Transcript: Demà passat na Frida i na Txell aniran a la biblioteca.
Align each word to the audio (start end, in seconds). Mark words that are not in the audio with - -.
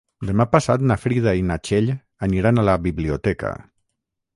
Demà 0.27 0.45
passat 0.55 0.85
na 0.91 0.97
Frida 1.01 1.35
i 1.41 1.45
na 1.51 1.59
Txell 1.67 1.93
aniran 2.31 2.59
a 2.59 2.67
la 2.71 2.79
biblioteca. 2.91 3.59